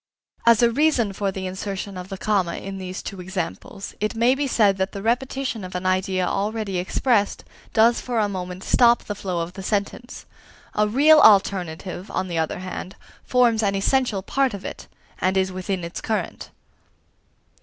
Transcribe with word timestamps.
As 0.47 0.63
a 0.63 0.71
reason 0.71 1.13
for 1.13 1.31
the 1.31 1.45
insertion 1.45 1.95
of 1.95 2.09
the 2.09 2.17
comma 2.17 2.55
in 2.55 2.79
these 2.79 3.03
two 3.03 3.21
examples, 3.21 3.93
it 3.99 4.15
may 4.15 4.33
be 4.33 4.47
said 4.47 4.77
that 4.77 4.93
the 4.93 5.01
repetition 5.03 5.63
of 5.63 5.75
an 5.75 5.85
idea 5.85 6.25
already 6.25 6.79
expressed 6.79 7.43
does 7.71 8.01
for 8.01 8.17
a 8.17 8.27
moment 8.27 8.63
stop 8.63 9.03
the 9.03 9.13
flow 9.13 9.41
of 9.41 9.53
the 9.53 9.61
sentence. 9.61 10.25
A 10.73 10.87
real 10.87 11.19
alternative, 11.19 12.09
on 12.09 12.29
the 12.29 12.39
other 12.39 12.57
hand, 12.61 12.95
forms 13.25 13.61
an 13.61 13.75
essential 13.75 14.23
part 14.23 14.55
of 14.55 14.65
it, 14.65 14.87
and 15.19 15.37
is 15.37 15.51
within 15.51 15.83
its 15.83 16.01
current. 16.01 16.49